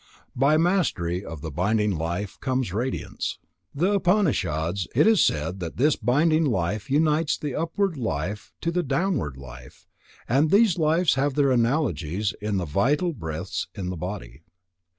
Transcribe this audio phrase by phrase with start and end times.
[0.35, 3.37] By mastery of the binding life comes radiance.
[3.75, 8.71] In the Upanishads, it is said that this binding life unites the upward life to
[8.71, 9.85] the downward life,
[10.27, 14.41] and these lives have their analogies in the "vital breaths" in the body.